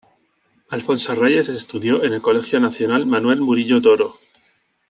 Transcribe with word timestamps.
Alfonso 0.69 1.13
Reyes 1.13 1.47
estudió 1.49 2.03
en 2.03 2.13
el 2.13 2.23
Colegio 2.23 2.59
Nacional 2.59 3.05
Manuel 3.05 3.39
Murillo 3.39 3.83
Toro. 3.83 4.17